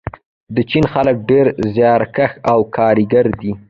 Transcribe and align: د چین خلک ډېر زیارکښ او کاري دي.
د 0.55 0.57
چین 0.69 0.85
خلک 0.93 1.15
ډېر 1.29 1.45
زیارکښ 1.73 2.31
او 2.51 2.59
کاري 2.75 3.05
دي. 3.41 3.51